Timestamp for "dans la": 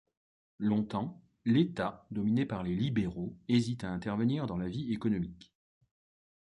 4.47-4.67